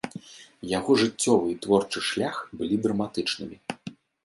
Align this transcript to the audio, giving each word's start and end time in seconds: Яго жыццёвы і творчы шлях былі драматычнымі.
Яго 0.77 0.91
жыццёвы 1.01 1.47
і 1.51 1.59
творчы 1.67 1.99
шлях 2.09 2.41
былі 2.63 2.75
драматычнымі. 2.89 3.57